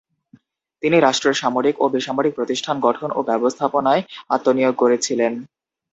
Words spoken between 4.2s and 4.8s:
আত্মনিয়োগ